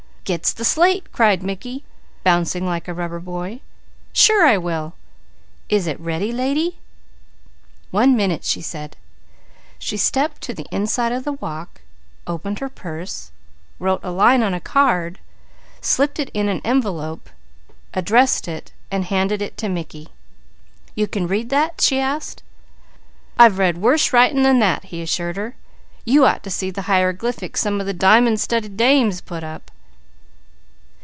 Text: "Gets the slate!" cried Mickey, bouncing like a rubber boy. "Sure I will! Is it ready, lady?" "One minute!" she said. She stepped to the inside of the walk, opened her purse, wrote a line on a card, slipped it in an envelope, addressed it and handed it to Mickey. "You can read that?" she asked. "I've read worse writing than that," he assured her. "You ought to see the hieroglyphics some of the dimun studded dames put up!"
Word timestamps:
"Gets 0.23 0.53
the 0.53 0.63
slate!" 0.63 1.11
cried 1.11 1.41
Mickey, 1.43 1.83
bouncing 2.23 2.63
like 2.65 2.87
a 2.87 2.93
rubber 2.93 3.19
boy. 3.19 3.59
"Sure 4.13 4.45
I 4.45 4.55
will! 4.55 4.93
Is 5.67 5.87
it 5.87 5.99
ready, 5.99 6.31
lady?" 6.31 6.77
"One 7.89 8.15
minute!" 8.15 8.45
she 8.45 8.61
said. 8.61 8.95
She 9.79 9.97
stepped 9.97 10.39
to 10.41 10.53
the 10.53 10.67
inside 10.71 11.11
of 11.11 11.23
the 11.25 11.33
walk, 11.33 11.81
opened 12.27 12.59
her 12.59 12.69
purse, 12.69 13.31
wrote 13.79 13.99
a 14.03 14.11
line 14.11 14.41
on 14.43 14.53
a 14.53 14.61
card, 14.61 15.19
slipped 15.81 16.17
it 16.19 16.29
in 16.35 16.47
an 16.47 16.61
envelope, 16.63 17.29
addressed 17.93 18.47
it 18.47 18.71
and 18.91 19.03
handed 19.05 19.41
it 19.41 19.57
to 19.57 19.67
Mickey. 19.69 20.09
"You 20.95 21.07
can 21.09 21.27
read 21.27 21.49
that?" 21.49 21.81
she 21.81 21.99
asked. 21.99 22.41
"I've 23.39 23.57
read 23.59 23.79
worse 23.79 24.13
writing 24.13 24.43
than 24.43 24.59
that," 24.59 24.85
he 24.85 25.01
assured 25.01 25.35
her. 25.35 25.55
"You 26.05 26.25
ought 26.27 26.43
to 26.43 26.49
see 26.51 26.69
the 26.71 26.83
hieroglyphics 26.83 27.59
some 27.59 27.81
of 27.81 27.85
the 27.87 27.93
dimun 27.93 28.37
studded 28.37 28.77
dames 28.77 29.19
put 29.19 29.43
up!" 29.43 29.71